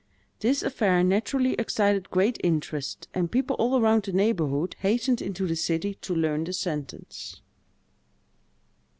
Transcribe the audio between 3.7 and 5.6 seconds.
round the neighborhood hastened into the